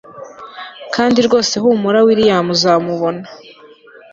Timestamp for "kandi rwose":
0.95-1.53